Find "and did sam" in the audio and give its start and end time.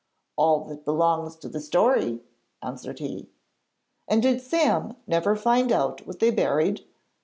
4.07-4.95